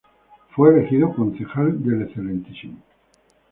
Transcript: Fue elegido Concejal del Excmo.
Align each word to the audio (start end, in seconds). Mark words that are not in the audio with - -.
Fue 0.55 0.71
elegido 0.71 1.13
Concejal 1.13 1.83
del 1.83 2.01
Excmo. 2.01 2.81